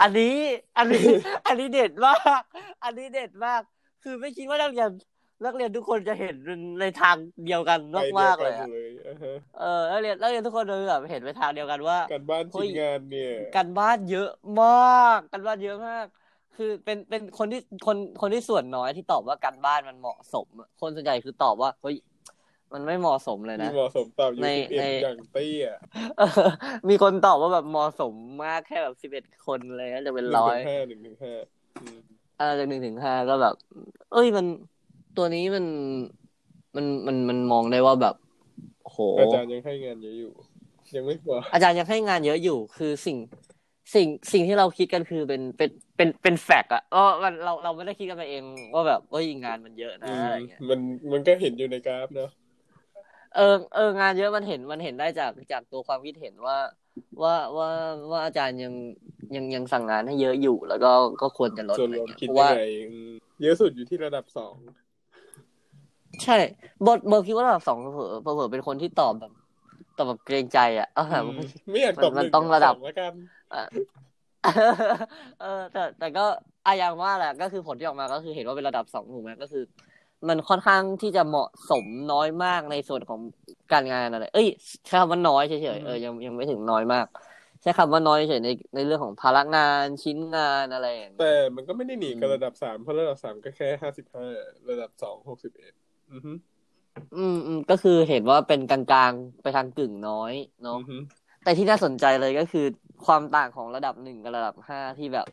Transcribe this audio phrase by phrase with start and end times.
[0.00, 0.34] อันนี้
[0.78, 1.06] อันนี้
[1.46, 2.42] อันนี้เด็ดมาก
[2.84, 3.60] อันนี้เด็ดมาก
[4.02, 4.90] คือไม่คิดว่านักเรียน
[5.44, 6.36] นักเรียนทุกคนจะเห็น
[6.80, 8.54] ในทางเดียวกันมากมากเลย
[9.58, 14.30] เออนักเรียนนักเรียนทุกคนเลยแบบเห็นไปทางเดียวกันว่าการบ้านชิ้นงานเนี่ยการบ้านเยอะ
[14.62, 16.06] มากการบ้านเยอะมาก
[16.56, 20.46] คือเป็นเป็นคนที่คนคนที่ส่วนน้อยที่ตอบว่าการบ้านมันเหมาะสม
[20.80, 21.96] คนส่วนใหญ่คือตอบว่าเฮ้ย
[22.72, 25.68] มันไม่เหมาะสมเลยนะเหมาะสมตอบอยู่สิบเอ็ดอย่างเตี้ย
[26.88, 28.12] มีคนตอบว่าแบบเหมาะสม
[28.44, 31.34] มากแค่แบบสิบเอ็ดคนเลยจะเป็นร้อย หนึ่งถึงห้า
[32.40, 33.54] อ่าจากหนึ่งถึงห้าก็แบบ
[34.12, 34.46] เอ้ยมัน
[35.16, 35.66] ตัวนี้มัน
[36.76, 38.14] มันมันมันมองได้ว่าแบบ
[38.84, 40.32] โห อาจารย์ยังให้งานเยอะอยู่
[40.96, 43.18] ยังไม่พออาจารย์ยังให้งานเยอะอยู่ คือสิ่ง
[43.94, 48.42] สิ่งสิ่งที่เราคิดกันคือเป็นเป็นเป็นเป็นแฟกอะก็มันเราเราไม่ได้คิดกันมาเอง
[48.74, 50.80] ว่าแบบเอ้ยงานมันเยอะนะอะไรเงี้ยมัน
[51.12, 52.30] มันก็เห็นอยู่ในกราฟเนาะ
[53.36, 56.58] เออเอองานเยอะมันเห็นมันเห็นได้จากจากตัวความคิดเห็นว่า
[57.22, 57.68] ว่าว่า
[58.10, 58.74] ว่าอาจารย์ยัง
[59.36, 62.50] ยังยังสั่งงานให้เยอะอยู่ แล้วก็ก็ควรจะลดอะไรเงี้ยเพราะว่า
[63.42, 64.54] เยอะสุดอยู่ที่ระดับสอง
[66.24, 66.36] ใช่
[66.86, 69.32] บทเบอร์คิดว่าระดับสองเผลอเผลอเป็นคนที่ตอบแบบ
[69.96, 71.34] ตอบแบบเกรงใจอะเออแบบ
[71.70, 73.12] ไม่อยากตอบมันต้องระดับแล้วกัน
[75.40, 76.24] เออแต่แต่ก็
[76.66, 79.62] อายังว่าแหละก็คือผลที่ออกมาก็คือเห็นว่าเป็นระดับสองถูกไหมก็คือ
[80.28, 83.20] มันค่อนข้างที่จะเหมาะสมน้อยมากในส่วนของ
[83.72, 84.48] การงานอะไร เอ้ย
[84.86, 87.06] ใช้คำว่าน้อยเฉยๆเออยังยังไม่ถึงน้อยมาก
[87.62, 90.86] ใช้คำว่าน้อยเฉยในในเรื่องของภาระงานชิ้นงานอะไร
[91.20, 94.26] แต่มันก็ไม่ได้หนีกับระดับสามเพราะระดับสามก็แค่ห้าสิบห้า
[94.70, 95.72] ระดับสองหกสิบเอ็ด
[96.10, 96.22] อืม
[97.16, 100.32] อืมอืมก็คือเห็นว่าเป็นกลางๆไปทางกึ่งน้อย
[100.62, 100.78] เนาะ
[101.44, 102.66] แต่ที่น่าสนใจเลยก็คือ
[103.06, 105.26] ความต่างของระดับหนึ่งกับระดับห้าที่แบบ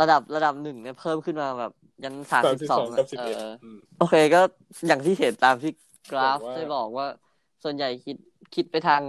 [0.00, 1.72] ระดับระดับหนึ่งเนี่ยเพิ่มขึ้นมาแบบ
[2.04, 2.84] ยันสามสิบสอง
[3.18, 3.50] เออ
[3.98, 4.40] โอเคก็
[4.86, 5.72] อย่างที่เห็นตามที่
[6.10, 7.06] กราฟได้บอกว่า
[7.64, 8.16] ส่วนใหญ่คิด
[8.54, 9.02] คิดไปทาง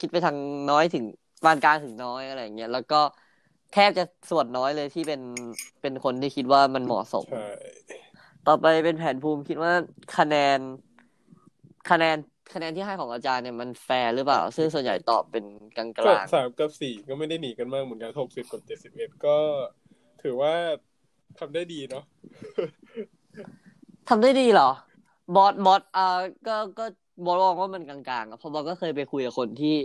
[0.00, 0.36] คิดไปทาง
[0.70, 1.04] น้อยถึง
[1.44, 3.00] ปานกลางถึงน้อยอะไรเงี้ยแล้วก็
[3.72, 5.20] แทบจะส่วนน้อยเลยที่เป็น
[5.82, 7.26] เป็นคนที่คิดว่ามันเหมาะสม
[8.46, 9.72] ต่อไปเป็นแผนภูมิคิดว่า
[10.18, 10.58] คะแนน
[11.90, 12.16] คะแนน
[12.54, 15.44] คะแนนที่ให้ของอาจารย์เนี่ยมันแฟร์หรือเปล่า ซึ่งส่วนใหญ่ตอบเป็น
[15.76, 19.36] กลางกลางสามกับสี่ก็ไม่ได้หนีกันมากเหมือนกันหกสิบกับเจ็ดสิบเอ็ดก็
[20.22, 20.52] ถือว่า
[21.38, 22.04] ทำได้ดีเนาะ
[24.08, 24.70] ทำได้ดีเหรอ
[25.34, 26.84] บอสบอสอ่าก็ก็
[27.24, 29.76] บอสมองว่ามันกลางๆเพราะบอสก็เคยไปคุยกับคนที่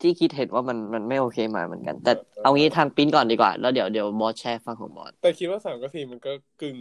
[0.00, 6.32] ที่คิดเห็นว่ามันมันไม่โอเคมาเหมือนกัน แต่เอางี้ทางปิ้นก่อนดีกว่า แล้วเดี๋ยวเดี๋ยวบอสแชร์ฟังของบอสแต่คิดว่าสามกับสี่มันก็
[6.62, 6.78] กึ่ง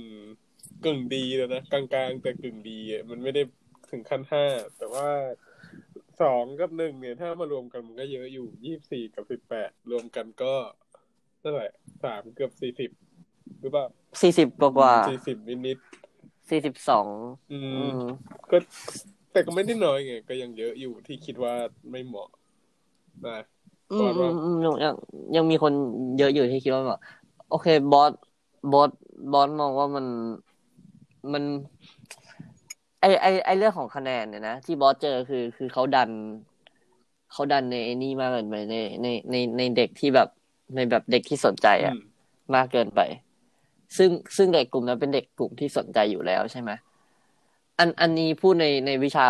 [0.85, 3.41] กึ่งดีแล้วนะกลางๆ แต่กึ่งดีอะมันไม่ได้
[3.91, 4.45] ถึงขั้นห้า
[4.77, 5.07] แต่ว่า
[6.21, 10.53] สองกับหนึ่งเนี่ย ถ้ามารวมกันมันก็เยอะอยู่ยี่สิบสี่กับสิบแปดรวมกันก็
[10.84, 11.67] เท่าไหร่
[12.03, 12.89] สามเกือบสี่สิบ
[13.61, 13.85] หรือเปล่า
[14.22, 14.47] สี่สิบ
[14.78, 15.78] กว่าสี่สิบนิด
[16.50, 17.07] สี่สิบสอง
[17.51, 17.59] อื
[17.95, 17.97] ม
[18.51, 18.57] ก็
[19.31, 21.53] แต่ก็ไม่ได้น้อยไง ก็ยังเยอะอยู่ที่คิดว่า
[21.91, 22.29] ไม่เหมาะ
[23.28, 23.39] นะ
[23.91, 24.11] อืม
[24.44, 24.94] อืมยัง
[25.35, 25.73] ยังมีคน
[26.17, 27.00] เยอะอยู่ที่คิดว่าแบบ
[27.50, 28.12] โอเคบอส
[28.72, 28.89] บอส
[29.31, 30.06] บอสมองว่ามัน
[31.33, 31.44] มัน
[33.01, 36.09] ไอไอไอเรื่องของคะแนนเนี่ยนะที่บอสเจอคือคือเขาดัน
[37.31, 40.29] เขาดันในไอ้นี่มากเกินไปในในในในเด็กที่แบบ
[40.75, 41.95] ในแบบเด็กที่สนใจอะ
[42.55, 43.01] มากเกินไป
[43.97, 46.71] ซึ่งซึ่งเด็กกลุ่มนั้นเป็นเด็กกลุ่มที่สนใจอยู่แล้วใช่ไหม
[47.79, 49.25] อันอันนี้พูดในในวิชา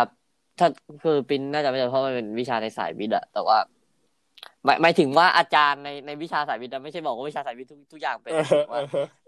[0.58, 0.68] ถ้า
[1.02, 3.58] คือปินน่าจะไม่ใช่เพราะมันเป็นวิชาในสายวิทย์อะแต่ว่า
[4.64, 8.32] หมายหมายถึงว่าอาจารย์ในในวิชาสายวิทย์ไม่ใช่บอกว่าวิชาสายวิทย์ทุกทุกอย่างเป็น
[8.72, 8.80] ว่า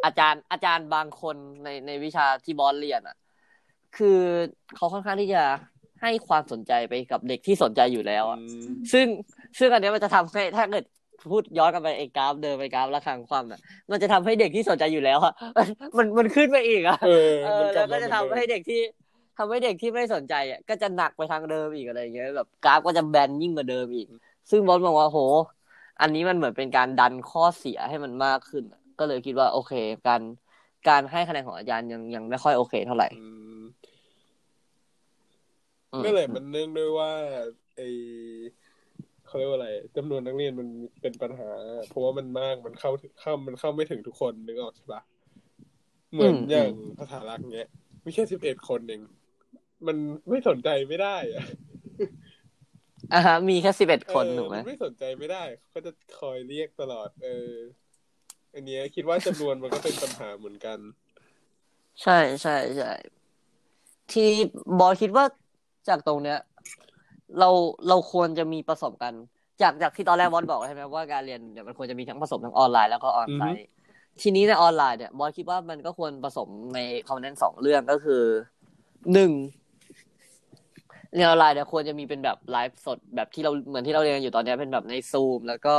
[0.05, 3.17] อาจารย์อาจารย์บางคนในในวิชาที่บอสเรียนอะ
[3.97, 4.21] คือ
[4.77, 5.43] เขาค่อนข้างที่จะ
[6.03, 8.39] ให้ความสนใจไปกับเด็กที่สนใจอยู่แล้วอะ
[8.93, 9.07] ซึ่ง
[9.59, 10.85] ซึ่งอันนี้มันจะทำให้ถ้าเกิด
[11.31, 15.35] พูดย้อนกันไปไอ้กราฟเดินไปกราฟระคังความน่ะ มันจะทำให้เด็กที่สนใจอยู่แล้วอะ
[15.97, 18.81] มันมันขึ้นไปอีกอะเออแล้วก็จะทำให้เด็กที่
[19.39, 24.07] ทำให้เด็กที่ไม่สนใจอะก็จะหนักไปทางเดิมอีกอะไรเงี้ยแบบกราฟก็จะแบนยิ่งกว่าเดิมอีก
[24.51, 25.19] ซึ่งบอสบอกว่าโห
[26.01, 28.65] อันนี้มันเหมือนเป็นการดันข้อเสียให้มันมากขึ้น
[28.99, 29.73] ก็เลยคิดว่าโอเค
[30.07, 30.21] การ
[30.89, 33.09] การให้คะแนนของอาจารย์ยังยังไม่ค่อยโอเคเท่าไหร่
[36.05, 37.11] ก็เลยมันเนื่องด้วยว่า
[37.77, 37.81] ไอ
[39.29, 40.69] เขาเรียกว่าอะไรจำนวนนักเรียนมัน
[41.01, 41.51] เป็นปัญหา
[41.89, 42.91] เพราะว่ามันมากมันเข้า
[43.21, 45.03] เข้ามันเข้าไม่ถึงทุกคนนึกออกใช่ปะ
[46.13, 47.69] เหมือนอย่างภาษาลักเนี้ย
[48.05, 49.03] มีแค่สิบเอ็ดคนเอง
[49.87, 49.97] มัน
[50.29, 51.45] ไม่สนใจไม่ได้อะ
[53.15, 57.53] อ่าฮะมีแค่สิบเอ็ดคนถูกไหมไม่สนใจไม่ได้เขาจะคอยเรียกตลอด เออ
[58.55, 60.79] อันนี้คิดว่าจำนวนมันก็เป็นปัญหาเหมือนกัน
[62.03, 62.93] ใช่ใช่ใช่
[64.13, 64.29] ที่
[64.79, 65.25] บอคิดว่า
[65.89, 66.39] จากตรงเนี้ย
[67.39, 67.49] เรา
[67.89, 69.13] เราควรจะมีผสมกัน
[69.63, 73.67] จากจากที่ตอนแรกบอสบอกใช่ไหมว่าการเรียนเนี่ยมันควรจะมีทั้งผสมทั้งออนไลน์แล้วก็ออนไลน์
[74.23, 78.23] ทีนี้ในออนไลน์เนี่ยบอสคิดว่ามันก็ควรผสมในคอมเมนต์สองเรื่องก็คือ
[79.13, 79.33] หนึ่ง
[81.15, 85.77] เรียนออนไลน์เนี่ยควรจะมีเป็นแบบไลฟ์สดแบบที่เราเหมือนที่เราเรียนอยู่ตอนนี้เป็นแบบในซูมแล้วก็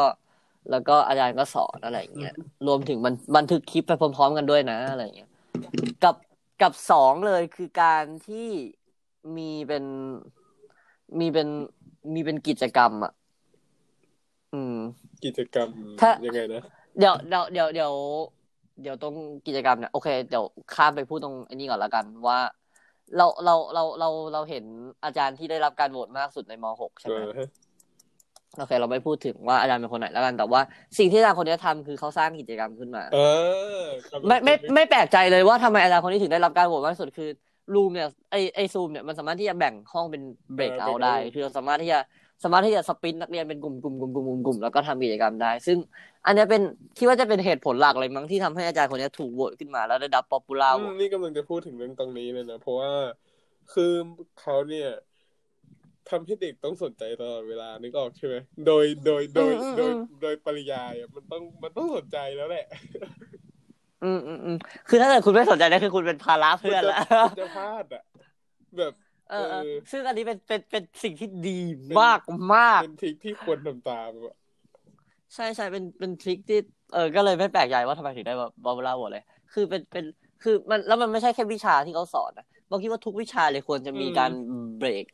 [0.71, 2.35] แล้วก็อาจารย์ก็สอนอะไรอย่างเงี้ย
[2.67, 5.29] รวมถึงมันบันทึกคลิปไปพร้อมๆกันด้วยนะอะไรอย่างเงี้ย
[6.03, 6.15] กับ
[6.61, 8.49] กับสองเลยคือการที่
[9.37, 9.83] มีเป็น
[11.19, 11.47] มีเป็น
[12.13, 13.13] มีเป็นกิจกรรมอะ
[14.53, 14.77] อืม
[15.25, 15.69] กิจกรรม
[16.01, 16.61] ถ้า ยังไงนะ
[16.99, 17.93] เดี๋ยวเดี๋ยวเดี๋ยวเดี๋ยว
[18.81, 19.15] เดี๋ยวตรง
[19.47, 22.39] กิจกรรมเนี่ยโอเคเดี๋ยวข้ามไปพูดตรงไอ้นี้ก่อนละกันว่า
[23.17, 24.63] เราเราเราเราเราเห็น
[25.03, 27.49] อาจารย์ที่ได้รับการโหวตมากสุดในม .6 ใช่เอไหมอฮะ
[28.57, 30.61] โอเค เราไม่พูดถึงว่าอาจารย์เป็นคนไหนแล้วกันแต่ว่า
[30.97, 33.19] สิ่งที่อาจารย์คนนี้ทำคือเขาสร้างกิจกรรมขึ้นมา เอ
[33.81, 33.83] อ
[34.27, 37.29] ไม่ไม่ไม่แปลกใจเลยว่าทำไมอาจารย์คนนี้ถึงได้รับการโหวตมากที่สุดคือ
[37.75, 40.21] รูมเนี่ยไอไอซูมเนี่ยมันสามารถที่จะแบ่งห้องเป็น
[40.55, 41.99] เบรกเอาได้ คือเราสามารถที่จะ
[42.43, 45.77] สามารถที่จะ split นักเรียนเป็นกลุ่มกลุ่มกลุ่มกลุ่มกลุ่มกลุ่มแล้วก็ทำกิจกรรมได้ ซึ่ง
[46.25, 46.61] อันเนี้ยเป็น
[46.97, 52.91] คิดว่าจะเป็นเหตุผลหลักเลยมั้งที่ทำให้อาจารย์คนนี้ถูกโหวตขึ้นมาแล้วได้รับ popular อืมนี่กำลังจะพูดถึงเรื่องตรงนี้เลยนะ เพราะว่า
[53.73, 53.93] คือ
[54.39, 54.89] เขาเนี่ย
[56.09, 58.35] ทำให้เด็กต้องสนใจตลอดเวลานึกออกใช่ไหม
[58.67, 62.65] โดยโดยโดยโดยโดยปริยายอะมันต้องมันต้องสนใจแล้วแหละ
[64.03, 64.57] อืมอืมอืม
[64.87, 66.99] คือถ้าเกิดคุณไม่สนใจนั่นคือคุณเป็นภาระเพื่อนละ
[67.29, 68.03] มันจะพลาดอะ
[68.77, 68.93] แบบ
[69.31, 71.59] เออเออเออ ซึ่งอันนี้เป็นเป็นเป็นสิ่งที่ดี
[72.01, 72.21] มาก
[72.55, 74.35] มากเป็นทริคที่ควรทำตามอะ
[75.35, 76.59] ใช่ใช่เป็นเป็นทริคที่
[76.93, 79.23] เออก็เลยไม่แปลกใจว่าทำไมถึงได้แบบบอลลาโหวตเลย
[79.53, 80.05] คือเป็นเป็น
[80.43, 84.31] คือมันแล้วมันไม่ใช่แค่วิชาที่เขาสอนนะบอกคิดว่าทุกวิชาเลยควรจะมีการ
[84.79, 85.05] เบรก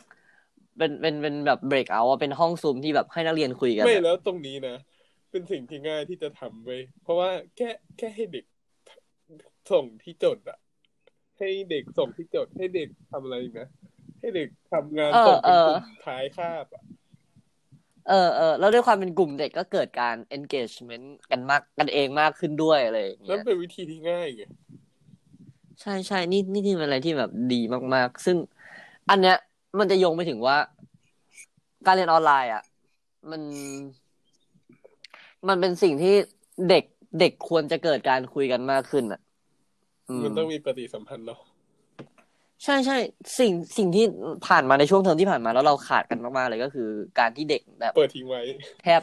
[0.78, 4.76] เป็นเป็นเป็นแบบเบรกเอาเป็นห้องซูมที่แบบให้นักเรียนคุยกันไม่อะแล้วตรงนี้นะ
[5.32, 6.70] เป็นสิ่งที่ง่ายที่จะทำไป
[7.04, 8.46] เพราะว่าแค่แค่ให้เด็ก
[9.72, 10.58] ส่งที่จดอะ
[11.38, 13.70] ให้เด็กส่งที่จด ให้เด็กทำอะไรอีกนะ
[14.20, 16.84] ให้เด็กทำงานส่งเป็นกลุ่มท้ายคาบอะ
[18.08, 24.44] เออเออแล้วด้วยความเป็นกลุ่มเด็กก็เกิดการ engagement กันมากกันเองมากขึ้นด้วยอะไรอย่างนั่เงี้นยเป็นวิธีที่ง่ายไง
[25.82, 27.56] ใช่ใช่นี่นี่ที่เป็นอะไรที่แบบดี
[27.96, 28.38] มากๆ ซึ่ง
[29.10, 29.36] อันเนี้ย
[29.80, 30.58] มันจะโยงไปถึงว่า
[31.86, 32.64] การเรียนออนไลน์ อะ
[33.32, 33.42] มัน
[35.48, 36.10] มันเป็นสิ่งที่
[36.68, 36.84] เด็ก
[37.20, 39.25] เด็กควรจะเกิดการคุยกันมากขึ้นอะอื
[40.20, 41.40] มมันต้องมีปฏิสัมพันธ์เนาะ
[42.64, 42.98] ใช่ใช่
[43.40, 44.06] สิ่งสิ่งที่
[44.48, 48.42] ผ่านมาในช่วงเทอมที่ผ่านมาแล้วเราขาดกันมากๆเลยก็คือ การที่เด็กแบบ เปิดทิ้งไว้
[48.84, 49.02] แทบ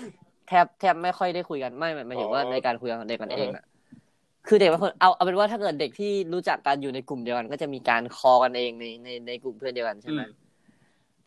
[0.48, 3.64] แทบแทบไม่ค่อยได้คุยกันไม่หมายหมายถึงว่าอ๋อในการคุยกันของเด็กกันเองอ่าฮะอะ
[4.48, 10.30] คือเด็กบางคนเอาเอาเป็นว่าถ้าเกิดเด็กที่รู้จักกันอยู่ในกลุ่มเดียวกัน ก็จะมีการคอกันเองในในในกลุ่มเพื่อนเดียวกันใช่ไหมอืม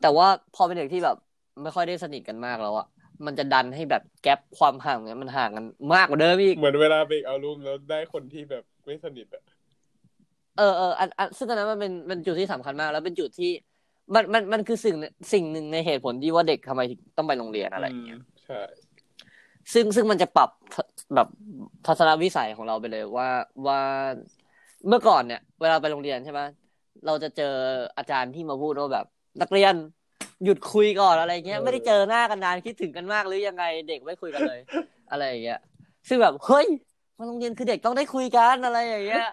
[0.01, 1.18] แต่ว่าพอเป็นเด็กที่แบบ
[1.62, 2.88] ไม่ค่อยได้สนิทกันมากแล้วอะ
[3.25, 9.44] มันจะดันให้แบบแกลบความห่างเนี่ยมันห่างกันมากกว่าเดิมอีกเหมือนเวลาเบรกเอารูมแล้วได้คนที่แบบไม่สนิทอะ
[10.57, 13.51] เออเอออันอันซึ่งอันนั้นมันเป็นมันจุดที่สำคัญมาก แล้วเป็นจุดที่
[14.13, 14.95] มันมันมันคือสิ่ง
[15.33, 18.61] สิ่งหนึ่งในเหตุผลที่ว่าเด็กทำไมถึงต้องไปโรงเรียนอะไรอย่างเงี้ยมใช่
[19.73, 20.75] ซึ่งซึ่งมันจะปรับท
[21.15, 21.27] แบบ
[21.85, 23.29] ทัศนวิสัยของเราไปเลยว่า
[23.67, 23.81] ว่า
[24.87, 26.41] เมื่อก่อนเนี่ย เวลาไปโรงเรียนใช่ไหม
[27.05, 27.53] เราจะเจอ
[27.97, 29.05] อาจารย์ที่มาพูดว่าแบบ
[29.41, 29.73] นักเรียน
[30.43, 34.59] หยุดคุยก่อนอะไรเงี้ยไม่ได้เจอหน้ากันนานคิดถึงกันมากหรือยังไงเด็กไม่คุยกันเลย
[35.11, 35.59] อะไรอย่างเงี้ย
[36.07, 36.67] ซึ่งแบบเฮ้ย
[37.17, 39.27] มาโรงเรียนคือเด็กต้องได้คุยกันอะไรอย่างเงี้ย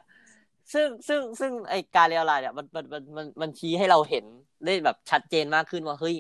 [0.73, 4.25] ซึ่งซึ่งซึ่งไอการเรียนออนไลน์เนี่ยมันมันมันมันมันชี้ให้เราเห็น
[4.65, 6.15] ได้แบบชัดเจนมากขึ้นว่าเฮ้ย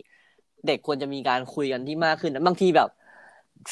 [0.66, 2.88] เด็กควรจะมีการคุยกันที่มากขึ้นนะบางทีแบบ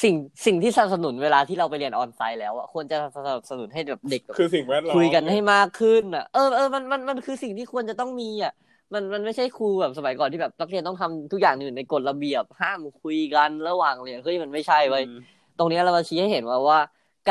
[0.02, 0.14] สิ่ง
[0.46, 8.52] สิ่งที่สนับสนุนเวลาที่เราไปเรียนออนไซต์แล้วอะควรจะสนับสนุนให้แบบเด็กแบบคือสิ่งแวดล้อมคุยกันให้มากขึ้นอะเออเออมันมันมันคือสิ่งที่ควรจะต้องมีอะ
[8.94, 15.18] มันมันไม่ใช่ครูแบบสมัยก่อนที่แบบนักเรียนต้องทำทุกอย่างอยู่ในกฎระเบียบห้ามคุยกันระหว่างเรียนเฮ้ยมันไม่ใช่เว้ยอืม
[15.58, 16.80] ตรงนี้เรามาชี้ให้เห็นว่าว่า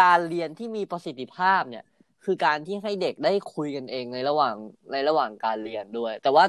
[0.01, 1.83] การเรียนที่มีประสิทธิภาพเนี่ย
[2.25, 4.55] คือการที่ให้เด็กได้คุยกันเองในระหว่าง
[4.91, 6.45] ในระหว่างการเรียนด้วย แต่ว่า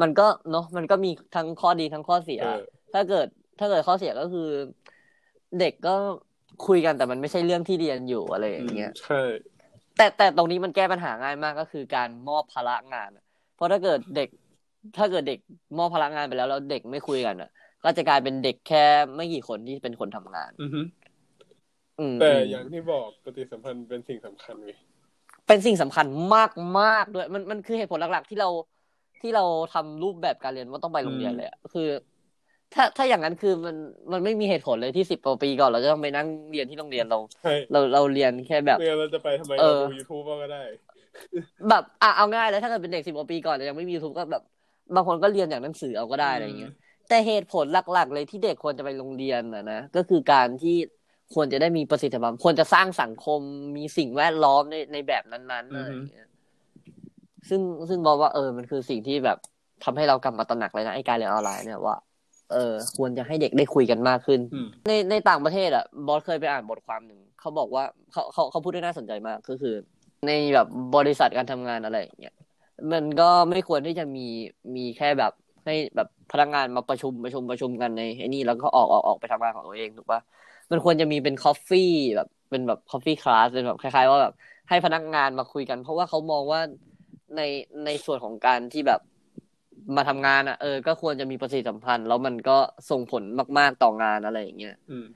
[0.00, 2.60] มันก็เนาะมันก็มีทั้งข้อดีทั้งข้อเสียเออ
[2.94, 3.26] ถ้าเกิด
[3.58, 4.48] ถ้าเกิดข้อเสียก็คือ
[5.60, 5.94] เด็กก็
[6.66, 9.22] คุยกันแต่มันไม่ใช่เรื่องที่เรียนอยู่อะไรอย่างเงี้ยใช่
[9.96, 14.28] แต่แต่ตรงนี้มันแก้ปัญหาง่ายมากก็คือการมอบภาระงานอะเพราะถ้าเกิดเด็ก
[14.96, 15.38] ถ้าเกิดเด็ก
[15.78, 17.50] มอบภาระงานไปแล้วแล้วเด็กไม่คุยกันอะ
[17.84, 18.84] ก็จะกลายเป็นเด็กแค่
[19.16, 20.80] ไม่กี่คนที่เป็นคนทำงาน อือฮึ
[21.98, 24.72] อืมแต่อืมอย่างที่บอกปฏิสัมพันธ์เป็นสิ่งสำคัญไง
[25.46, 28.48] เป็นสิ่งสำคัญมากมากๆด้วย มันมันคือเหตุผลหลักๆ ที่เรา
[29.22, 29.44] ที่เรา
[29.74, 31.88] ทำรูปแบบการเรียนว่าต้องไปโรงเรียนเลยอะคือ
[32.74, 33.76] ถ้าถ้าอย่างนั้นคือมัน
[34.12, 40.62] มันไม่มีเหตุผลเลยที่สิบกว่าปีก่อนเราจะต้องไปนั่งเรียนที่โรงเรียนเราใช่เราเราเรียนแค่แบบไม่งั้นเราจะไปทำไมเอเราอดูยูทูบก็ได้
[41.68, 44.42] แบบอะเอาง่ายเลยถ้าเกิดเป็นเด็กสิบกว่าปีก่อนแต่ยังไม่มียูทูบก็แบบ
[44.94, 46.72] บางคนก็เรียนอย่างหนังสือเอาก็ได้อะไรอย่างเงี้ย
[47.08, 50.76] แต่เหตุผลหลัก ๆ เลยที่เด็กควรจะไปโรงเรียนนะนะก็คือการที่
[51.34, 53.40] ควรจะได้มีประสิทธิภาพควรจะสร้างสังคม
[53.76, 56.28] มีสิ่งแวดล้อมในในแบบนั้นๆอือะอไรฮึอย่างเงี้ย
[57.48, 59.38] ซึ่งซึ่งบอกว่าเออมันคือสิ่งที่แบบ
[59.84, 61.96] ทำให้เรากลับมาตระหนักเลยนะไอ้การเรียนออนไลน์เนี่ยว่า
[62.52, 69.74] เออควรจะให้เด็กได้คุยกันมากขึ้นอืมในในต่างประเทศอะบอสเคยไปอ่านบทความหนึ่งเขาบอกว่าเขาเขาเขาพูดได้น่าสนใจมากก็คือ
[70.26, 72.34] ในแบบบริษัทการทำงานอะไรอย่างเงี้ย
[72.92, 74.26] มันก็ไม่ควรที่จะมี
[74.76, 75.32] มีแค่แบบ
[75.64, 80.20] ให้แบบพนักงานมาประชุมประชุมประชุมกันในไอ้นี่แล้วก็ออกออกออกไปทำงานของตัวเองถูกปะ
[80.72, 84.34] มันควรจะมีเป็น coffee แบบเป็นแบบ coffee class เป็นแบบคล้าย ๆ ว่าแบบ
[84.68, 86.60] ให้พนักงานมาคุยกัน เพราะว่าเขามองว่า
[87.36, 87.40] ใน
[87.84, 89.00] ในส่วนของการที่แบบ
[89.96, 92.56] มาทำงานอะเออก็ควรจะมีประสิทธิสัมพันธ์ แล้วมันก็
[92.90, 93.22] ส่งผล
[93.58, 95.06] มาก ๆต่องานอะไรอย่างเงี้ยอืม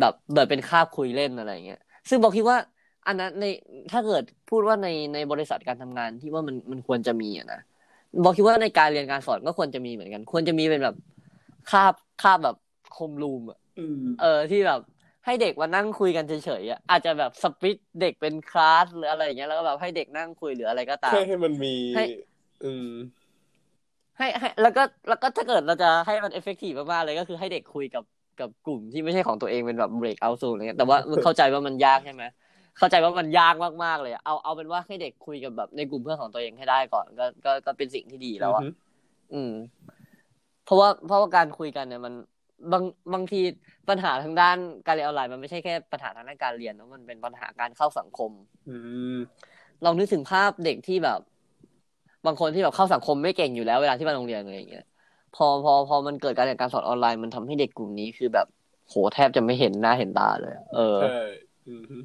[0.00, 2.58] แบบแบบเป็นคาบคุยเล่นอะไรอย่างเงี้ยซึ่งบอกคิดว่า
[3.06, 3.44] อันนั้นใน
[3.92, 7.60] ถ้าเกิดพูดว่าในในบริษัทการทำงานที่ว่ามันมันควรจะมีอะนะ
[8.24, 10.96] บอกคิดว่าในการเรียนการสอนก็ควรจะมีเหมือนกัน ควรจะมีเป็นแบบ
[11.70, 12.56] คาบคาบแบบ
[12.94, 13.63] โฮมรูมอะอืม
[14.20, 14.80] เออที่แบบ
[15.24, 22.04] ให้เด็กมานั่งคุยกันเฉยๆอะอาจจะแบบสปิตเด็กเป็นคลาสหรืออะไรอย่างเงี้ยแล้วก็แบบให้เด็กนั่งคุยหรืออะไรก็ตามแค่ให้มันมีให้
[22.64, 22.90] อืม
[24.18, 28.04] ให้ให้แล้วก็แล้วก็ถ้าเกิดเราจะให้มันเอฟเฟกตีฟมากๆเลยก็คือให้เด็กคุยกับ
[28.40, 32.24] กับกลุ่มที่ไม่ใช่ของตัวเองเป็นแบบเบรกเอาซูอะไรเงี้ยแต่ว่ามันเข้าใจว่ามันยากใช่ไหม
[32.78, 33.54] เข้าใจว่ามันยาก
[33.84, 38.78] มากๆเลยอะเอาเอาเป็นว่าให้เด็กคุยกับแบบในกลุ่มเพื่อนของตัวเองให้ได้ก่อน ก็ก็ก็เป็นสิ่งที่ดีแล้วอะอือฮึ
[39.34, 39.52] อืม
[40.64, 42.14] เพราะว่าเพราะว่าการคุยกันเนี่ยมัน
[42.72, 43.40] บางบางที
[43.88, 44.56] ปัญหาทางด้าน
[44.86, 48.30] การเรียนออนไลน์มันไม่ใช่แค่ปัญหาทางด้านการเรียนนะมันเป็นปัญหาการเข้าสังคม
[48.68, 48.76] อื
[49.14, 49.16] ม
[49.84, 51.20] ลองนึกถึงภาพเด็กที่แบบ
[52.26, 54.84] บางคนที่แบบเข้าสังคมไม่เก่งอยู่แล้วเวลาที่มาโรงเรียนอะไรอย่างเงี้ย
[55.36, 58.46] พอพอพอมันเกิดการเรียนการสอนออนไลน์มันทำให้เด็กกลุ่มนี้คือแบบ
[58.88, 61.18] โหแทบจะไม่เห็นหน้าเห็นตาเลยอะเออใช่
[61.68, 61.98] อืมฮึ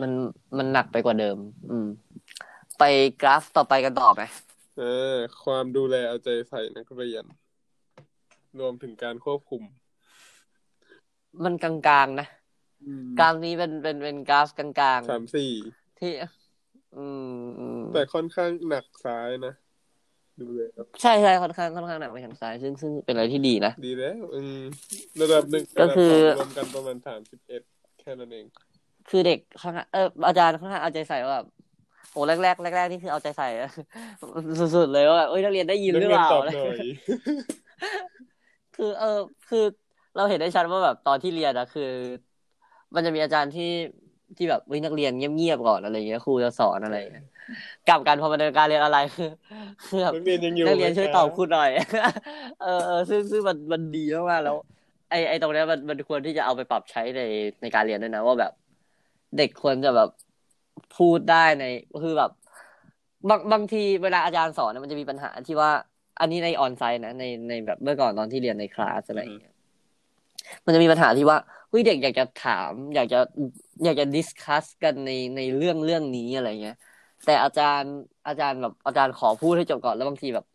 [0.00, 0.10] มัน
[0.58, 1.36] มันหนักไปกว่าเดิม
[1.70, 1.88] อืม
[2.78, 2.82] ไป
[3.22, 4.22] กราฟต่อไปกันต่อไหม
[4.78, 4.82] เอ
[5.12, 7.24] อ ความดูแลเอาใจใส่นักเรียน
[8.60, 9.62] รวมถึงการควบคุม
[11.44, 12.26] มันกลางๆนะ
[12.84, 16.12] อืมกราฟนี้เป็นเป็นเป็นกราฟกลางสามสี่ๆที่
[16.96, 17.06] อื
[17.36, 19.54] มอืมแต่ค่อนข้างหนักซ้ายนะ
[20.40, 24.60] ดูเลยครับใช่ใช่ค่อนข้างค่อนข้างหนักไปทางซ้าย ซึ่งซึ่งเป็นอะไรที่ดีนะดีแล้วอืม
[25.20, 27.62] ระดับหนึ่งก็คือระดับสงรวมกันประมาณสามสิบเอ็ด
[28.00, 28.46] แค่นั้นเอง
[29.10, 31.46] คือเด็กข้างเอออาจารย์ค่อนข้างเอาใจใส่ว่าแบบ
[32.12, 33.48] โอ้แรกแรกแรกแรกๆนี่คือเอาใจใส่
[34.76, 36.74] สุดๆเลยว่าแบบเอ้ยนักเรียนได้ยินหรือเปล่านักอะไร
[38.76, 39.64] คือ เออ คือ
[40.16, 41.90] เราเห็นได้ชัดว่าแบบตอนที่เรียนอะคือ
[42.94, 43.70] มันจะมีอาจารย์ที่
[44.36, 46.96] ที่แบบวินักเรียนเงียบๆก่อนอะไรเงี้ยครูจะสอนอะไร
[47.88, 49.30] กลับกันพอมาในการเรียนอะไรคือ
[49.84, 51.70] คือแบบนักเรียนยังอยู่นักเรียนช่วยตอบคุณหน่อย
[52.62, 54.56] เออเออซึ่งซึ่งมันมันดีมากแล้ว
[55.10, 57.22] ไอไอตรงเนี้ยมันมันควรที่จะเอาไปปรับใช้ใน
[57.62, 58.52] ในการเรียนด้วยนะว่าแบบ
[59.36, 60.10] เด็กควรจะแบบ
[60.96, 61.64] พูดได้ใน
[62.02, 62.30] คือแบบ
[63.28, 65.70] บางบางทีเวลาอาจารย์สอนเนี่ยมันจะมีปัญหาที่ว่า
[66.20, 69.54] อันนี้ใน onsite นะในในแบบเมื่อก่อนตอนที่เรียนในคลาสอะไรอย่างเงี้ย
[70.64, 71.38] มันจะมีปัญหาที่ว่า
[71.70, 73.18] เฮ้ยเด็กอยากจะถาม อยากจะ
[73.84, 76.76] อยากจะ discuss กันในในเรื่องเรื่องนี้อะไรเงี้ย
[77.26, 77.94] แต่อาจารย์
[78.28, 80.46] อาจารย์แบบอาจารย์ขอพูดให้จบก่อนแล้วบางทีแบบ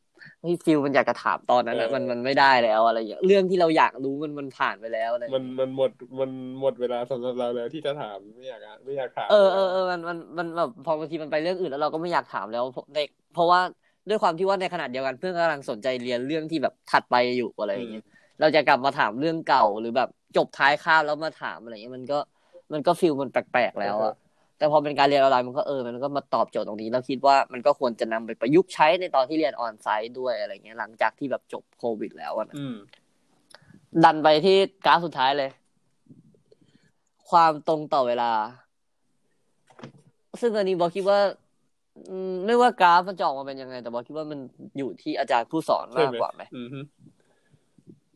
[0.42, 12.63] เฮ้ย feel มันอยากจะถามตอนนั้นอะมันมันไม่ได้แล้วอะไรอย่างเงี้ยเรื่องที่เราอยากรู้มันมันผ่านไปแล้วอะไรอย่างมันเงี้ยมันหมดมันหมดเวลาสำหรับเราแล้วที่จะถามไม่อยากอะไม่อยากถามเออเออเออมันมันมันแบบพอบางทีมันไปเรื่องอื่นแล้วเราก็ไม่อยากถามแล้ว
[12.96, 13.62] เด็กเพราะว่า
[14.08, 18.06] ด้วยความที่ว่าในขนาดเดียวกันเพื่อนกำลังสนใจเรียนเรื่องที่แบบถัดไปอยู่อะไรอย่างเงี้ย
[18.39, 22.20] เราจะกลับมาถามเรื่องเก่าหรือแบบจบท้ายคาบแล้วมาถามอะไรอย่างเงี้ยมันก็
[22.74, 24.13] มันก็ฟิลมันแปลกๆแล้วอะ
[24.58, 32.75] แต่พอเป็นการเรียนออนไลน์มันก็เออมันก็มาตอบโจทย์ตรงนี้แล้วคิดว่ามันก็ควรจะนำไปประยุกต์ใช้ในตอนที่เรียนออนไซต์ด้วยอะไรเงี้ยหลังจากที่แบบจบโควิดแล้วอะนะอืม
[34.03, 35.50] ดันไปที่กราฟสุดท้ายเลย
[37.29, 38.32] ความตรงต่อเวลา
[40.41, 41.20] ซึ่งอันนี้บอกคิดว่า
[42.10, 44.39] อืมไม่ว่ากราฟมันจะออกมาเป็นยังไง แต่บอกคิดว่ามัน
[44.77, 46.79] อยู่ที่อาจารย์ผู้สอนใช่มากไหมกว่าไหมอืมฮึ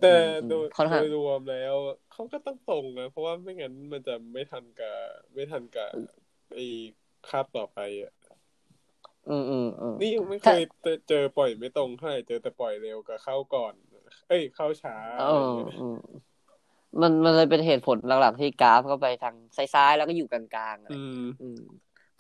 [0.02, 1.76] แต่อืมโดยค่อนข้างโดยรวมแล้ว
[2.12, 4.96] เขาก็ต้องตรงนะเพราะว่าไม่งั้นมันจะไม่ทันกับ
[5.34, 5.90] ไม่ทันกับ
[6.54, 6.66] ไอ้
[7.30, 8.14] คาบต่อไปอะ
[9.30, 13.74] อืมอืมอืมนี่ยังไม่เคถ้ายเจอเจอปล่อยไม่ตรงเท่าไหร่เจอแต่ปล่อยเร็วกับเข้าก่อน
[14.28, 15.98] เอ้ยเข้าช้าเออะไรอเงี้ยอืม
[17.02, 19.36] มันมันเลยเป็นเหตุผลหลักๆที่กราฟก็ไปทาง
[19.74, 21.62] ซ้ายๆแล้วก็อยู่กลางๆอะไรอืมอืม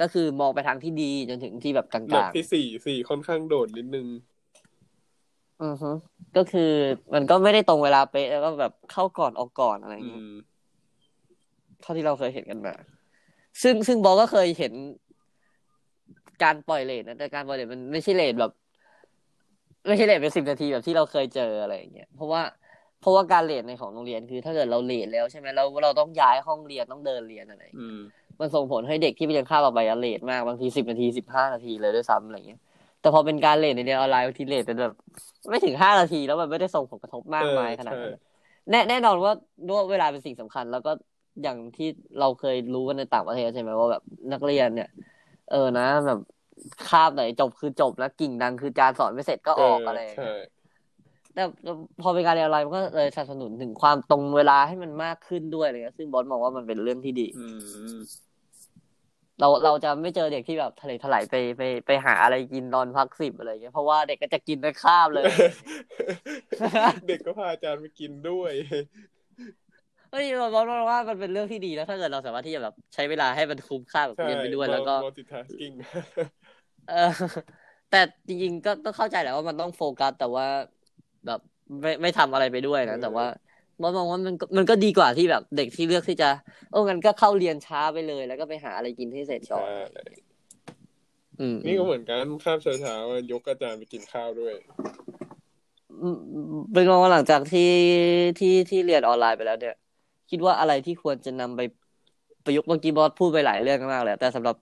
[0.02, 5.92] ก็คือมองไปทางที่ดีจนถึงที่แบบกลแบบางที่สี่สี่ค่อนข้างโดดนิดนึงๆอือฮึ
[6.36, 6.72] ก็คือ
[7.14, 10.32] มันก็ไม่ได้ตรงเวลาเป๊ะแล้วก็แบบเข้าก่อนออกก่อนอะไรอย่างอืเงี้ยม
[11.82, 12.74] เท่าที่เราเคยเห็นกันมา
[13.64, 14.74] ซึ่งซึ่งบอกก็เคยเห็น
[16.44, 18.52] การปล่อยเลทนะแต่การปล่อยเลทมันไม่ใช่เลทแบบ
[19.88, 22.42] ไม่ใช่เลทเป็นสิบนาทีแบบที่เราเคยเจออะไรอย่างเงี้ยเพราะว่า
[23.00, 28.00] เพราะว่าการเลทในของโรงเรียนคือ ถ้าเกิดเราเลทแล้วใช่ไหมเราเราต้องย้ายห้องเรียนต้องเดินเรียนอะไรอย่างเงี้ยอืม
[28.40, 32.60] มันส่งผลให้เด็กที่ไปเรียนค่าบต่อไปอะเลทมากบางทีสิบนาทีสิบห้านาทีเลยด้วยซ้ำอะไรเงี้ย
[33.00, 34.94] แต่พอเป็นการเลทในเรียนออนไลน์บางทีเลทเป็นแบบ
[35.50, 38.16] ไม่ถึงห้านาทีแล้วมันไม่ได้ส่งผลกระทบมากมายขนาดนั้น
[38.72, 39.32] แน่แน่นอนว่า
[39.70, 40.92] ด้วยเวลาเป็นสิ่งสำคัญ แล้วก็
[41.44, 41.88] อย่างที่
[42.20, 44.90] เราเคยรู้กันในต่างประเทศใช่ไหมว่าแบบนักเรียนเนี่ย
[45.52, 46.20] เออนะแบบ
[46.88, 50.00] คาบไหนจบคือจบแล้วกิ่งดังคือจานสอนไม่เสร็จก็ออกอะไร
[51.34, 51.72] แต่แต่
[52.02, 57.48] พอเป็นการเรียนออนไลน์มันก็เลยสนับสนุนถึงความตรงเวลาให้มันมากขึ้นด้วยอะไรเงี้ยซึ่งบอสมองว่ามันเป็นเรื่องที่ดีอื
[57.94, 57.98] ม
[59.40, 65.24] เราเราจะไม่เจอเด็กที่แบบทะเลถลายไปไปไปหาอะไรกินตอนพักสิบอะไรเงี้ยเพราะว่าเด็กก็จะกินในคาบเลย
[67.08, 68.52] เด็กก็พาอาจารย์ไปกินด้วย
[70.12, 75.74] เฮ้ยบอสว่ามันเป็นเรื่องที่ดีแล้วถ้าเกิดเราสามารถที่จะแบบใช้เวลาให้มันคุ้มค่าแบบเรียนไปด้วยแล้วก็ multitasking
[76.90, 77.12] เออ
[77.92, 80.48] แต่จริงๆก็ต้องเข้าใจแหละว่ามันต้องโฟกัสแต่ว่า
[81.26, 81.40] แบบ
[81.82, 83.26] ไม่ไม่ทำอะไรไปด้วยนะแต่ว่า
[83.82, 86.30] บอสมองว่ามันมันก็ดีกว่าที่แบบเด็กที่เลือกที่จะ
[86.72, 89.70] โอ้งั้นก็เข้าเรียนช้าไปเลย แล้วก็ไปหาอะไรกินให้เสร็จก่อน
[91.40, 94.54] อืมนี่ก็เหมือนกันข้าวเช้าๆยกอาจารย์ไปกินข้าวด้วย
[96.74, 97.72] เป็นมองว่าหลังจากที่
[98.40, 99.76] ที่ที่เรียนออนไลน์ไปแล้วเนี่ย
[100.30, 101.62] คิดว่าอะไรที่ควรจะนำไป
[102.46, 104.56] ประยุกต์เมื่อกี้บอสพูดไปหลายเรื่องมากเลยแต่สำหรับ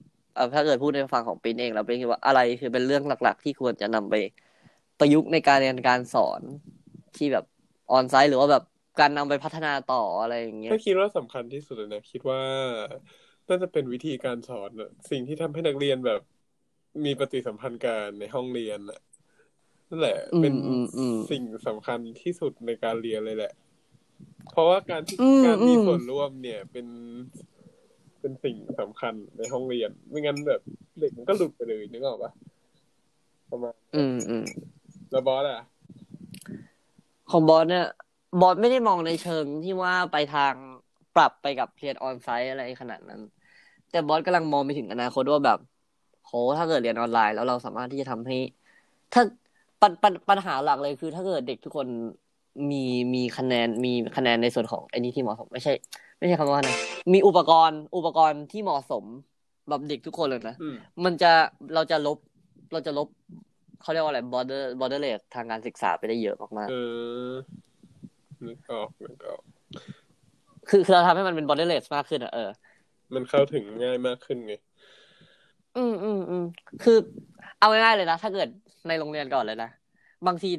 [0.54, 4.16] ถ้าเกิดพูดในฟังของปินเองเราเป็นคิดว่าอะไรคือเป็นเรื่องหลัก ๆ ที่ควรจะนำไป
[5.02, 6.42] ประยุกต์ในการเรียนการสอน
[7.18, 7.46] ที่แบบ
[7.92, 8.64] ออนไซต์หรือว่าแบบ
[9.00, 12.42] การนำไปพัฒนาต่ออะไรอย่างเงี้ยถ้าคิดว่าสำคัญที่สุดเลยนะคิดว่า
[13.50, 14.70] น่าจะเป็นวิธีการสอน
[15.12, 16.22] สิ่งที่ทำให้นักเรียนแบบ
[17.06, 19.00] มีปฏิสัมพันธ์กันในห้องเรียนน่ะ
[19.90, 20.54] นั่นแหละ เป็น
[21.32, 23.54] สิ่งสำคัญที่สุดในการเรียนเลยแหละ
[24.52, 26.88] เพราะว่าการที่การมีส่วนร่วมเนี่ยเป็น
[28.20, 30.62] เป็นสิ่งสำคัญในห้องเรียน ไม่งั้นแบบ
[31.00, 32.32] เด็กมันก็หลุดไปเลยนึกออกปะ
[33.52, 34.46] ประมาณอืมอืม
[35.12, 35.62] แล้วบอสอะ
[37.32, 37.86] ของบอสเนี่ย
[38.42, 40.54] บอสไม่ได้มองในเชิงที่ว่าไปทาง
[41.16, 43.22] ปรับไปกับเรียนออนไซต์อะไรขนาดนั้น
[43.92, 45.60] แต่บอสกำลังมองไปถึงอนาคตว่าแบบ
[46.26, 48.38] โหถ้าเกิดเรียนออนไลน์แล้วเราสามารถที่จะทำให้
[49.14, 49.22] ถ้า
[49.82, 51.88] ปัญปัญปัญหาหลักเลยคือ ถ้าเกิดเด็กทุกคน
[52.72, 55.74] มีมีคะแนนมีคะแนนในส่วนของไอ้นี่ที่เหมาะสม ไม่ใช่
[56.18, 56.78] ไม่ใช่คำว่านะ
[57.14, 59.04] มีอุปกรณ์ อุปกรณ์ที่เหมาะสม
[59.70, 60.56] แบบเด็กทุกคนเลยนะ
[61.04, 61.32] มันจะ
[61.74, 62.18] เราจะลบ
[62.72, 63.08] เราจะลบ
[63.82, 66.76] เขาเรียกว่าอะไร border borderless ทางการศึกษาไปได้เยอะมากๆเอ
[67.30, 67.32] อ
[68.48, 69.42] นึกออกนึกออก
[70.70, 72.50] คือคือเราทำให้มันเป็น borderless มากขึ้นอะเออ
[73.14, 74.54] มันเข้าถึงง่ายมากขึ้นไง
[75.78, 76.46] อืมอืมอืม
[76.84, 76.98] คือ
[77.60, 78.48] เอาง่ายๆเลยนะ ถ้าเกิด
[78.88, 79.70] ในโรงเรียนก่อนเลยนะ
[80.28, 80.50] บางที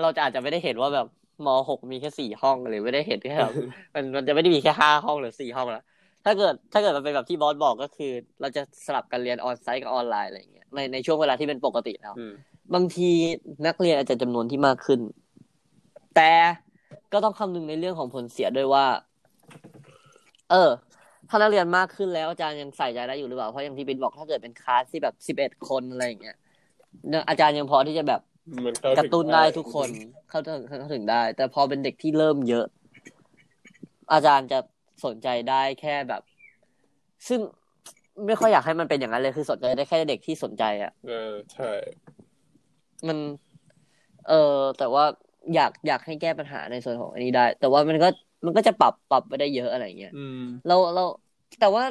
[0.00, 1.06] เราจะอาจจะไม่ได้เห็นว่าแบบ
[1.46, 3.54] มหกมีแค่สี่ห้องหรือไม่ได้เห็นแค่แบบ
[3.94, 5.84] มันมันจะไม่ได้มีแค่ห้าห้องหรือสี่ห้องแล้ว
[6.24, 12.14] ถ้าเกิดถ้าเกิดมันเป็นแบบที่บอสบอกก็คือ เราจะสลับกันเรียนออนไซต์กับออนไลน์อะไรอย่างเงี้ยในในช่วงเวลาที่เป็นปกติแล้ว
[12.74, 13.10] บางที
[13.66, 15.00] นักเรียนอาจจะจำนวนที่มากขึ้น
[16.16, 16.30] แต่
[17.12, 18.86] ก็ต้องคำนึงในเรื่องของผลเสียด้วยว่า
[20.50, 20.70] เออ
[21.28, 26.36] ถ้านักเรียนมากขึ้นแล้วอาจารย์ยังใส่ใจได้อยู่หรือเปล่า เพราะอย่างที่บินบอกถ้าเกิดเป็นคลาสที่แบบสิบเอ็ดคนอะไรอย่างเงี้ย
[27.28, 28.20] อาจารย์ยังพอที่จะแบบ
[28.98, 29.88] กระตุ้นได้ทุกคน
[30.30, 32.66] เข้าถึงเข้าถึงได้ แต่พอเป็นเด็กที่เริ่มเยอะ
[34.12, 34.58] อาจารย์จะ
[35.04, 36.22] สนใจได้แค่แบบ
[37.28, 37.40] ซึ่ง
[38.26, 41.70] ไม่ค่อยอยากให้มันเป็นอย่างนั้นเลยคือสนใจได้แค่เด็กที่สนใจอะเออใช่
[43.08, 43.18] มัน
[44.28, 44.34] เออ
[44.78, 45.04] แต่ว่า
[45.54, 48.08] อยากอยากให้แก้ปัญหาในส่วนของอันนี้ได้ แต่ว่ามันก็
[48.46, 50.12] มันก็จะปรับปรับไปได้เยอะอะไรเงี้ย
[50.68, 51.04] เราเรา
[51.60, 51.84] แต่ว่า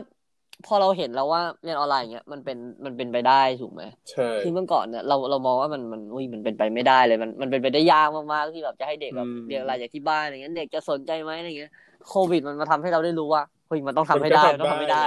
[0.66, 11.72] พอเราเห็นแล้วว่าเรียนออนไลน์เงี้ยมันเป็นมันเป็นไปได้ถูกไหมใช่คือเมื่อก่อนเนี่ยเราเรามองว่ามันมันอุ้ยมันเป็นไปไม่ได้เลย มันมันเป็นไปได้ยากมากๆที่แบบจะให้เด็กแบบเรียนอะไรจากที่บ้านอะไรเงี้ยเด็กจะสนใจไหมอะไรเงี้ย
[12.10, 15.04] โควิดมันมาทำให้เราได้รู้ว่าเฮ้ยมันต้องทำให้ได้ต้องทำไม่ได้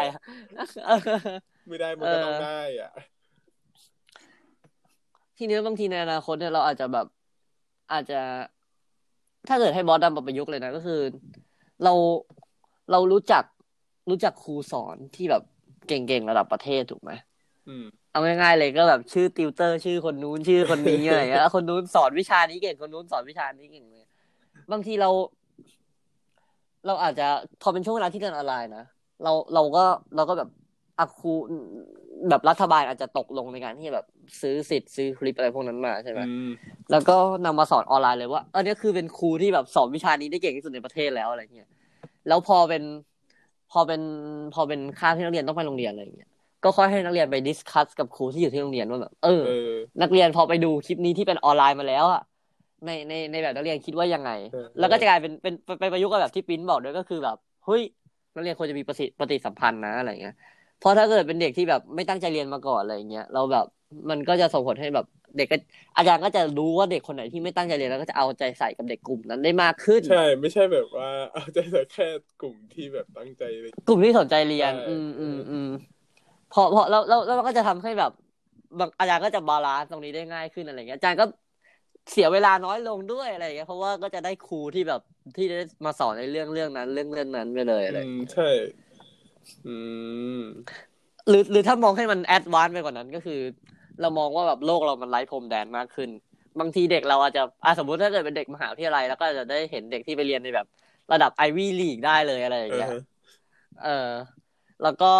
[1.68, 2.90] ไม่ได้มันก็ต้องได้อะ
[5.38, 7.06] ทีนี้บางทีในอนาคตเนี่ยเราอาจจะแบบ
[7.92, 8.20] อาจจะ
[9.48, 11.00] ถ้าเกิดให้บอสดำประยุกต์เลยนะก็คือ
[11.84, 11.92] เรา
[12.90, 13.44] เรารู้จัก
[14.10, 15.42] รู้จักครูสอนที่แบบ
[15.88, 17.10] เก่งๆระดับประเทศถูกไหม
[18.10, 24.04] เอาง่ายๆเลยก็แบบชื่อติวเตอร์ชื่อคนนู้นชื่อคนนี้อะไรเงี้ยคนนู้นสอนวิชานี้เก่งคนนู้นสอนวิชานี้เก่งเลย
[24.72, 25.10] บางทีเรา
[26.86, 27.26] เราอาจจะ
[27.62, 28.84] พอเป็นช่วงเวลาที่เรียนออนไลน์นะ
[29.22, 29.84] เราเราก็
[30.16, 30.48] เราก็แบบ
[30.98, 31.32] อะครู
[32.28, 34.06] แบบรัฐบาลอาจจะตกลงในการที่แบบ
[34.40, 36.20] ซื้อสิทธิ์ซื้อคลิปอะไรพวกนั้นมาใช่ไหม
[36.90, 41.68] แล้วก็นำมาสอนออนไลน์เลยว่าอันนี้คือเป็นครูที่แบบสอนวิชานี้ได้เก่งที่สุดในประเทศแล้วอะไรเงี้ย
[42.28, 42.82] แล้วพอเป็น
[43.72, 44.00] พอเป็น
[44.54, 46.28] พอเป็นคาบที่นักเรียนต้องไปโรงเรียนอะไรเงี้ย
[46.64, 49.42] ก็ค่อยให้นักเรียนไป discuss กับครูที่อยู่ที่โรงเรียนว่าแบบเออ
[50.02, 52.22] นักเรียนพอไปดูคลิปนี้ที่เป็นออนไลน์มาแล้วอะ
[52.86, 54.30] ในในในแบบนักเรียนคิดว่ายังไง
[54.78, 57.82] แล้วก็จะกลายเป็นเป็นไปประยุกต์กับแบบที่ปิ้นบอกด้วยก็คือแบบเฮ้ย
[58.34, 60.36] นักเรียนควรจะมีปฏิปฏิสัมพันธ์นะอะไรเงี้ย
[60.78, 63.66] เพราะถ้าเกิดเป็นเด็กที่แบบไม่ตั้งใจเรียนมาก่อนอะไรเงี้ยเราแบบ
[64.10, 65.56] มันก็จะส่งผลให้แบบเด็กก็
[65.96, 72.06] อาจารย์ก็จะรู้ว่าเด็กคนไหนที่ไม่ตั้งใจเรียนแล้วก็จะเอาใจใส่กับเด็กกลุ่มนั้นได้มากขึ้น ใช่ ไม่ใช่แบบว่าเอาใจใส่แค่
[72.40, 75.68] กลุ่มที่แบบตั้งใจเลยกลุ่มที่สนใจเรียน อืมอืมอืม
[76.52, 78.12] พอพอแล้วแล้วแล้วมันก็จะทำให้แบบ
[78.78, 81.24] บางอาจารย์ก็จะ balance ตรงนี้ได้ง่ายขึ้นอะไรเงี้ยอาจารย์ก็
[82.10, 85.00] เสียเวลาน้อยลงด้วยอะไรเงี้ยเพราะว่าก็จะได้ครูที่แบบ
[85.36, 88.48] ที่ได้มาสอนในเรื่องเรื่องนั้น เรื่องเรื่องนั้นไปเลยอะไรอืมใช่
[89.66, 89.76] อื
[90.38, 90.42] ม
[91.28, 93.40] หรือหรือถ้ามองให้มัน advance ไปกว่านั้นก็คือ
[94.00, 96.10] เรามองว่าแบบโลกเรามันไร้พรมแดนมากขึ้น
[96.60, 100.66] บางทีเด็กเราอาจจะอะสมมติถ้าเกิดเป็นเด็กมหาวิทยาลัยแล้วก็จะได้เห็นเด็กที่ไปเรียนในแบบ
[101.12, 102.90] ระดับ Ivy League ได้เลยอะไรอย่างเงี้ย
[103.84, 104.10] เออ
[104.82, 105.12] แล้วก็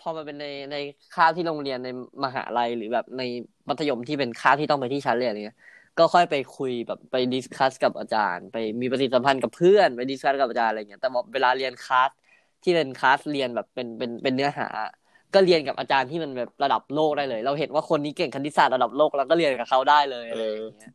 [0.00, 0.76] พอมาเป็นในใน
[1.14, 1.88] คาบที่โรงเรียนใน
[2.24, 3.22] มหาลัยหรือแบบใน
[3.68, 5.58] มัธยมที่เป็นคาบที่ต้องไปที่ชั้นเรียนเงี้ย
[5.98, 12.10] ก็ค่อยไปคุยแบบไป discuss กับอาจารย์ ไปมีปฏิสัมพันธ์กับเพื่อนไป discuss กับอาจารย์อะไรเงี้ยแต่เวลาเรียนคลาส
[12.64, 14.68] ที่เป็นคลาสเรียนแบบเป็นเป็นเป็นเนื้อหา
[15.34, 20.92] ก็เรียนกับอาจารย์ที่มันแบบระดับโลกได้เลย เราเห็นว่าคนนี้เก่งคณิตศาสตร์ระดับโลกเราก็เรียนกับเขาได้เลยอะไรอย่างเงี้ย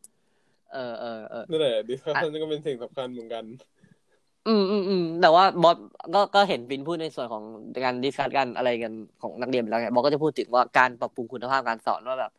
[0.72, 3.44] เออเออเออนั่นแหละ discussion ก็เป็นสิ่งสำคัญเหมือนกัน
[4.48, 5.76] อืมอืมอืมแต่ว่าบอส
[6.14, 7.42] ก็ก็เห็นปินพูดในส่วนของ
[7.84, 12.32] การ discuss กันอะไรกันของนักเรียนไปแล้วไงบอสก็จะพูดถึงว่าการปรับปรุงคุณภาพการสอนว่าแบบ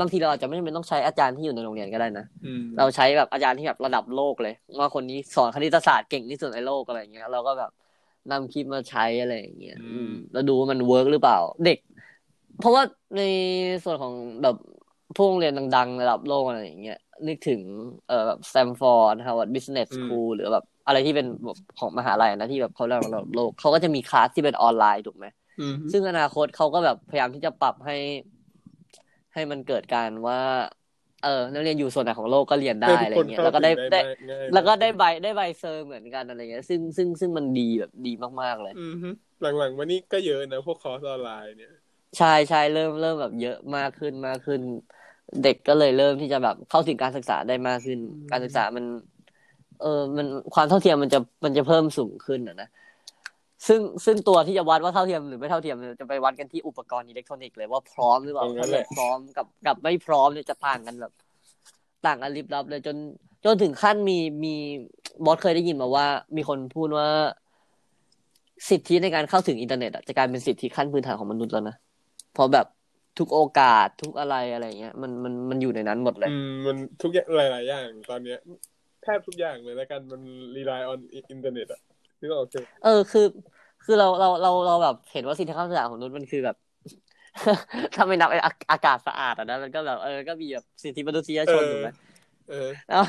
[0.00, 7.70] บางทีเราอาจจะไม่จำเป็นต้องใช้อาจารย์ที่อยู่ในโรงเรียนก็ได้นะอืมเราใช้แบบอาจารย์ที่แบบระดับโลกเลย ว่าคนนี้สอนคณิตศาสตร์เก่งที่สุดในโลกอะไรอย่างเงี้ยเราก็แบบ
[8.30, 11.78] นำคลิปมาใช้อะไรอย่างเงี้ยอืม แล้วดูว่ามัน work หรือเปล่า เด็ก
[12.60, 12.82] เพราะว่า
[13.16, 13.22] ใน
[13.84, 14.56] ส่วนของแบบ
[15.16, 17.60] พวกโรงเรียนดัง ๆ ระดับโลกอะไรอย่างเงี้ยนึกถึง
[18.08, 25.26] เอ่อแบบ Stanford Harvard Business School หรือแบบอะไรที่เป็นแบบของมหาลัยนะที่แบบเขาเรียกว่าระดับโลกเขาก็จะมีคลาสที่เป็นออนไลน์ถูกไหม
[25.60, 27.96] อืมซึ่งอนาคตเขาก็แบบพยายามที่จะปรับให้
[29.34, 30.40] ให้มันเกิดการว่า
[31.24, 39.08] เออนักเรียนอยู่ส่วนไหนของโลกก็เรียนได้อะไรเงี้ยแล้วก็ได้ได้ง่ายแล้วก็ได้ใบได้ใบ cer เหมือนกันอะไรเงี้ย ซึ่งซึ่งซึ่งมันดีแบบดีมากๆเลยอืมฮึ
[39.58, 41.72] หลังๆวันนี้ก็เยอะนะพวกคอร์สออนไลน์เนี่ย
[42.18, 44.60] ใช่ใช่เริ่มเริ่มแบบเยอะมากขึ้นมากขึ้น
[45.42, 48.84] เด็กก็เลยเริ่มที่จะแบบเข้าถึงการศึกษาได้มากขึ้นอืมการศึกษามัน
[49.78, 52.66] เออมันความเท่าเทียมมันจะมันจะเพิ่มสูงขึ้นอะนะ
[53.68, 61.12] ซึ่งซึ่งตัวที่จะวัดว่าเท่าเทียมหรือไม่เท่าเทียมเนี่ยจะไปวัดกันที่อุปกรณ์อิเล็กทรอนิกส์เลยว่าพร้อมหรือเปล่าตรงนั้ถ้านแหเกิดละพร้อมกับกับไม่พร้อมเนี่ยจะต่างกันแบบ
[62.06, 62.96] ต่างกันลิบลับเลยจน
[63.44, 64.54] จนถึงขั้นมีมี
[65.24, 67.08] บอสเคยได้ยินมาว่า มีคนพูดว่า
[68.68, 71.76] สิทธิในการเข้าถึงอินเทอร์เน็ตอะจะกลายเป็นสิทธิขั้นพื้นฐานของมนุษย์แล้วนะ
[72.34, 72.66] เพราะแบบ
[73.18, 78.38] ทุกโอกาสทุกอะไรอะไรเงี้ยมันมันมันอยู่ในนั้นหมดเลย อืมมันทุกอย่างหลาย ๆ อย่าง ตอนเนี้ย
[79.02, 80.22] แทบทุกอย่างเลยแล้วกันมัน
[80.56, 81.80] rely on อินเทอร์เน็ตอะ
[82.24, 83.26] นึกออกใช่ไหมเออคือ
[83.84, 86.56] คือเราเราเราเราแบบเห็นว่าสิทธิขั้นพื้นฐานของมนุษย์มันคือแบบ
[87.94, 91.88] ถ้าไม่นับไอ้อาอากาศสะอาดอะนะมันก็แบบเออก็มีแบบสิทธิมนุษยชนถูกไหม
[92.50, 93.02] เออแล้ว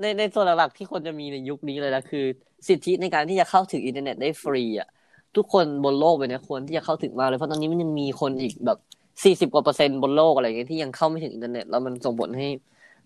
[0.00, 2.24] ในในส่วนหลักๆที่คนจะมีในยุคนี้เลยนะคือ
[2.68, 4.88] สิทธิในการที่จะเข้าถึงอินเทอร์เน็ตได้ฟรีอะ
[5.36, 8.78] ทุกคนบนโลกใบนี้ควรที่จะเข้าถึงมากเลยเพราะตอนนี้มันยังมีคนอีกแบบ
[9.24, 12.48] สี่สิบกว่าเปอร์เซ็นต์บนโลกอะไรอย่างเงี้ยที่ยังเข้าไม่ถึงอินเทอร์เน็ตแล้วมันส่งผลให้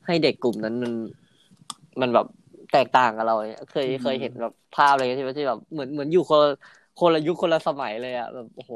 [0.06, 0.92] ให้เด็กกลุ่มนั้นมัน
[2.00, 2.26] มันแบบ
[2.74, 6.48] แตกต่างกับเราเนี่ยเคยอืมเคยเห็นแบบภาพอะไรที่ว่าที่แบบเหมือนเหมือนอยู่คนละ
[7.00, 8.72] คนละยุคคนละสมัยเลยอะแบบโอ้โห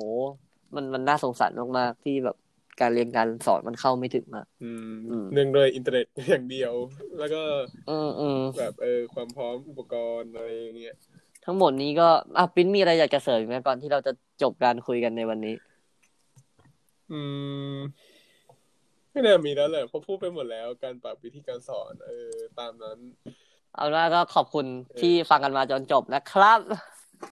[0.75, 2.37] มันมันน่าสงสารมากๆที่แบบ
[2.81, 6.75] การเรียนการสอนมันเข้าไม่ถึงมากอืมอืมเนื่องด้วยอินเทอร์เน็ตอย่างเดียว
[7.19, 7.43] แล้วก็
[7.89, 10.97] อืมอืมแบบเออความพร้อมอุปกรณ์อะไรอย่างเงี้ย
[11.45, 12.09] ทั้งหมดนี้ก็
[12.39, 15.55] อะปิ้นมีอะไรอยากจะเสริมอีกไหมก่อนที่เราจะจบการคุยกันในวันนี้
[17.11, 17.21] อื
[17.79, 17.79] ม
[19.11, 22.99] ไม่น่ามีแล้วแหละเพราะพูดไปหมดแล้ว การปรับวิธีการสอน เออ ตามนั้น
[23.79, 24.67] เอาละก็ขอบคุณ
[25.01, 26.61] ที่ฟังกันมาจนจบนะครับ